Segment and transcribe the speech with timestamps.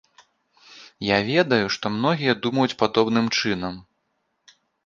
[1.15, 3.73] Я ведаю, што многія думаюць падобным чынам.